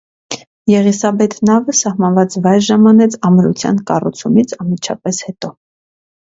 «Եղիսաբեթ» 0.69 1.35
նավը 1.49 1.75
սահմանված 1.81 2.39
վայր 2.47 2.65
ժամանեց 2.71 3.21
ամրության 3.31 3.85
կառուցումից 3.93 4.59
անմիջապես 4.61 5.25
հետո։ 5.31 5.57